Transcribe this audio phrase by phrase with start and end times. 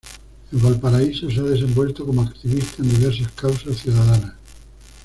[0.51, 4.33] En Valparaíso se ha desenvuelto como activista en diversas causas ciudadanas.